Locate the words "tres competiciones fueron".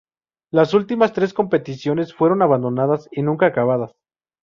1.13-2.41